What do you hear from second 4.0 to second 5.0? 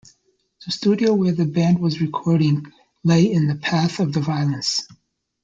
the violence.